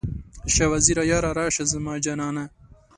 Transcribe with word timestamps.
شاه 0.53 0.69
وزیره 0.73 1.03
یاره، 1.11 1.31
راشه 1.37 1.63
زما 1.71 1.93
جانه؟ 2.03 2.45